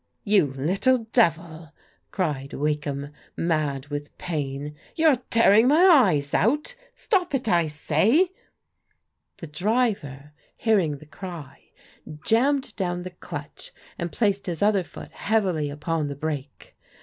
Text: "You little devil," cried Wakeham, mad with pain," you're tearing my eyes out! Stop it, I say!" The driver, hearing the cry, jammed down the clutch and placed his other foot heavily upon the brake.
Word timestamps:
"You 0.23 0.47
little 0.47 1.05
devil," 1.13 1.73
cried 2.09 2.53
Wakeham, 2.53 3.09
mad 3.37 3.89
with 3.89 4.17
pain," 4.17 4.73
you're 4.95 5.17
tearing 5.29 5.67
my 5.67 5.79
eyes 5.93 6.33
out! 6.33 6.73
Stop 6.95 7.35
it, 7.35 7.47
I 7.47 7.67
say!" 7.67 8.31
The 9.37 9.45
driver, 9.45 10.31
hearing 10.57 10.97
the 10.97 11.05
cry, 11.05 11.65
jammed 12.25 12.75
down 12.75 13.03
the 13.03 13.11
clutch 13.11 13.71
and 13.99 14.11
placed 14.11 14.47
his 14.47 14.63
other 14.63 14.81
foot 14.83 15.11
heavily 15.11 15.69
upon 15.69 16.07
the 16.07 16.15
brake. 16.15 16.75